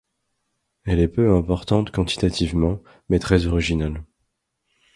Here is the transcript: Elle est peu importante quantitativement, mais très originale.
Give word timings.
Elle 0.83 0.99
est 0.99 1.07
peu 1.07 1.31
importante 1.35 1.91
quantitativement, 1.91 2.81
mais 3.07 3.19
très 3.19 3.45
originale. 3.45 4.03